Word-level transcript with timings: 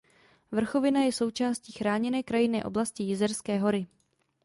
Vrchovina 0.51 0.99
je 1.03 1.11
součástí 1.11 1.71
chráněné 1.71 2.23
krajinné 2.23 2.63
oblasti 2.63 3.03
Jizerské 3.03 3.59
hory. 3.59 3.87